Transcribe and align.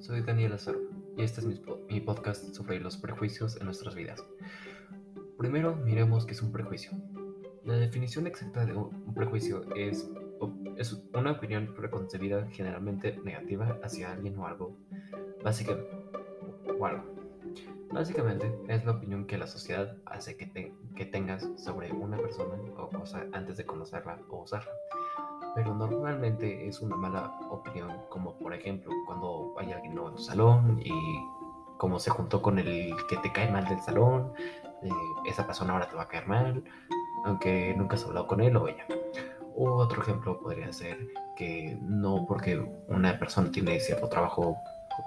soy 0.00 0.22
Daniel 0.22 0.52
Azaro 0.52 0.78
y 1.16 1.22
este 1.22 1.40
es 1.40 1.46
mi, 1.46 2.00
podcast 2.00 2.54
sobre 2.54 2.78
los 2.78 2.96
prejuicios 2.96 3.56
en 3.56 3.64
nuestras 3.64 3.94
vidas. 3.94 4.24
Primero, 5.36 5.74
miremos 5.76 6.24
qué 6.26 6.32
es 6.32 6.42
un 6.42 6.52
prejuicio. 6.52 6.92
La 7.64 7.74
definición 7.74 8.26
exacta 8.26 8.64
de 8.64 8.74
un 8.74 9.14
prejuicio 9.14 9.62
es, 9.74 10.08
es 10.76 11.02
una 11.12 11.32
opinión 11.32 11.74
preconcebida 11.74 12.48
generalmente 12.50 13.18
negativa 13.24 13.78
hacia 13.82 14.12
alguien 14.12 14.38
o 14.38 14.46
algo. 14.46 14.76
Básicamente, 15.42 15.90
bueno, 16.78 17.04
básicamente 17.92 18.52
es 18.68 18.84
la 18.84 18.92
opinión 18.92 19.26
que 19.26 19.38
la 19.38 19.46
sociedad 19.46 19.96
hace 20.06 20.36
que, 20.36 20.72
que 20.94 21.06
tengas 21.06 21.48
sobre 21.56 21.92
una 21.92 22.16
persona 22.16 22.54
o 22.76 22.88
cosa 22.88 23.26
antes 23.32 23.56
de 23.56 23.66
conocerla 23.66 24.20
o 24.28 24.42
usarla 24.42 24.70
pero 25.58 25.74
normalmente 25.74 26.68
es 26.68 26.80
una 26.82 26.94
mala 26.94 27.36
opinión, 27.50 27.90
como 28.10 28.38
por 28.38 28.54
ejemplo 28.54 28.92
cuando 29.06 29.56
hay 29.58 29.72
alguien 29.72 29.92
nuevo 29.92 30.10
en 30.10 30.14
tu 30.14 30.22
salón 30.22 30.80
y 30.84 30.92
como 31.76 31.98
se 31.98 32.10
juntó 32.10 32.40
con 32.40 32.60
el 32.60 32.94
que 33.08 33.16
te 33.16 33.32
cae 33.32 33.50
mal 33.50 33.64
del 33.64 33.80
salón, 33.80 34.32
eh, 34.84 34.88
esa 35.28 35.44
persona 35.46 35.72
ahora 35.72 35.88
te 35.88 35.96
va 35.96 36.04
a 36.04 36.08
caer 36.08 36.28
mal, 36.28 36.62
aunque 37.24 37.74
nunca 37.76 37.96
has 37.96 38.04
hablado 38.04 38.28
con 38.28 38.40
él 38.40 38.56
o 38.56 38.68
ella. 38.68 38.86
Otro 39.56 40.00
ejemplo 40.00 40.38
podría 40.40 40.72
ser 40.72 40.96
que 41.36 41.76
no 41.82 42.24
porque 42.28 42.64
una 42.86 43.18
persona 43.18 43.50
tiene 43.50 43.80
cierto 43.80 44.08
trabajo, 44.08 44.56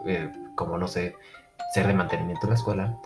eh, 0.05 0.29
como 0.55 0.77
no 0.77 0.89
sé, 0.89 1.15
ser 1.73 1.87
de 1.87 1.93
mantenimiento 1.93 2.45
en 2.45 2.49
la 2.49 2.55
escuela, 2.55 2.97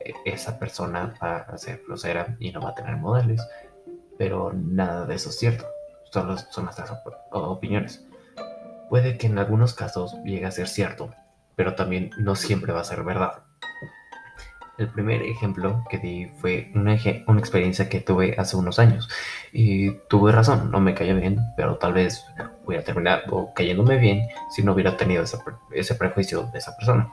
e, 0.00 0.14
esa 0.24 0.58
persona 0.58 1.12
va 1.22 1.36
a 1.36 1.58
ser 1.58 1.82
grosera 1.86 2.34
y 2.40 2.50
no 2.50 2.62
va 2.62 2.70
a 2.70 2.74
tener 2.74 2.96
modales, 2.96 3.46
pero 4.16 4.54
nada 4.54 5.04
de 5.04 5.16
eso 5.16 5.28
es 5.28 5.38
cierto 5.38 5.66
solo 6.14 6.38
son 6.38 6.64
nuestras 6.64 6.92
opiniones. 7.32 8.06
Puede 8.88 9.18
que 9.18 9.26
en 9.26 9.38
algunos 9.38 9.74
casos 9.74 10.14
llegue 10.24 10.46
a 10.46 10.50
ser 10.52 10.68
cierto, 10.68 11.12
pero 11.56 11.74
también 11.74 12.10
no 12.18 12.36
siempre 12.36 12.72
va 12.72 12.80
a 12.80 12.84
ser 12.84 13.02
verdad. 13.02 13.42
El 14.78 14.88
primer 14.88 15.22
ejemplo 15.22 15.84
que 15.88 15.98
di 15.98 16.26
fue 16.40 16.70
una, 16.74 16.96
una, 17.26 17.38
experiencia 17.38 17.88
que 17.88 18.00
tuve 18.00 18.34
hace 18.38 18.56
unos 18.56 18.78
años. 18.78 19.08
Y 19.52 19.92
tuve 20.08 20.32
razón, 20.32 20.70
no 20.70 20.80
me 20.80 20.94
cayó 20.94 21.14
bien, 21.16 21.38
pero 21.56 21.76
tal 21.76 21.92
vez 21.92 22.24
hubiera 22.64 22.84
terminado 22.84 23.52
cayéndome 23.54 23.98
bien 23.98 24.22
si 24.50 24.62
no 24.62 24.72
hubiera 24.72 24.96
tenido 24.96 25.22
ese, 25.22 25.38
ese 25.72 25.94
prejuicio 25.94 26.44
de 26.52 26.58
esa 26.58 26.76
persona. 26.76 27.08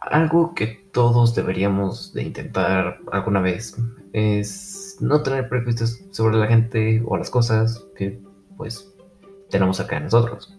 Algo 0.00 0.54
que 0.54 0.66
todos 0.92 1.34
deberíamos 1.34 2.12
de 2.12 2.24
intentar 2.24 2.98
alguna 3.10 3.40
vez 3.40 3.74
es 4.12 4.91
no 5.02 5.22
tener 5.22 5.48
prejuicios 5.48 6.00
sobre 6.12 6.36
la 6.36 6.46
gente 6.46 7.02
o 7.04 7.16
las 7.16 7.28
cosas 7.28 7.84
que 7.96 8.20
pues 8.56 8.94
tenemos 9.50 9.80
acá 9.80 9.96
en 9.96 10.04
nosotros. 10.04 10.56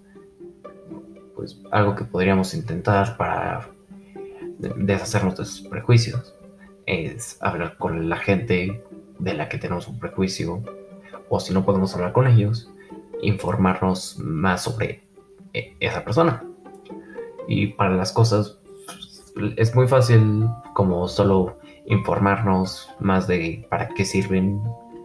Pues 1.35 1.59
algo 1.71 1.95
que 1.95 2.03
podríamos 2.03 2.53
intentar 2.53 3.17
para 3.17 3.69
deshacernos 4.59 5.37
de 5.37 5.43
esos 5.43 5.61
prejuicios 5.61 6.35
es 6.85 7.37
hablar 7.41 7.77
con 7.77 8.09
la 8.09 8.17
gente 8.17 8.83
de 9.17 9.33
la 9.33 9.47
que 9.47 9.57
tenemos 9.57 9.87
un 9.87 9.97
prejuicio 9.97 10.61
o 11.29 11.39
si 11.39 11.53
no 11.53 11.63
podemos 11.63 11.95
hablar 11.95 12.11
con 12.11 12.27
ellos, 12.27 12.69
informarnos 13.21 14.19
más 14.19 14.63
sobre 14.63 15.03
e, 15.53 15.75
esa 15.79 16.03
persona. 16.03 16.43
Y 17.47 17.67
para 17.67 17.95
las 17.95 18.11
cosas 18.11 18.59
es 19.57 19.75
muy 19.75 19.87
fácil 19.87 20.47
como 20.73 21.07
solo 21.07 21.57
informarnos 21.85 22.89
más 22.99 23.27
de 23.27 23.65
para 23.69 23.89
qué 23.89 24.05
sirven 24.05 24.61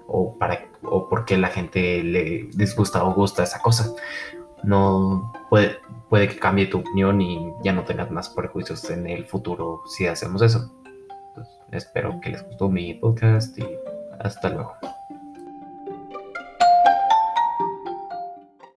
o 0.07 0.37
para 0.39 0.67
o 0.83 1.09
por 1.09 1.25
qué 1.25 1.37
la 1.37 1.49
gente 1.49 2.03
le 2.03 2.49
disgusta 2.55 3.05
o 3.05 3.15
gusta 3.15 3.43
esa 3.43 3.61
cosa. 3.61 3.91
No 4.63 5.33
puede, 5.51 5.79
puede 6.09 6.29
que 6.29 6.39
cambie 6.39 6.67
tu 6.67 6.79
opinión 6.79 7.21
y 7.21 7.53
ya 7.63 7.73
no 7.73 7.85
tengas 7.85 8.11
más 8.11 8.29
prejuicios 8.29 8.89
en 8.91 9.07
el 9.07 9.25
futuro 9.25 9.83
si 9.87 10.07
hacemos 10.07 10.43
eso. 10.43 10.71
espero 11.73 12.19
que 12.21 12.31
les 12.31 12.45
gustó 12.45 12.69
mi 12.69 12.95
podcast 12.95 13.59
y 13.59 13.67
hasta 14.21 14.49
luego. 14.49 14.75